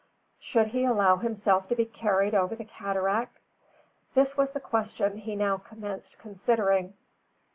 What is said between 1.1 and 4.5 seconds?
himself to be carried over the cataract? This was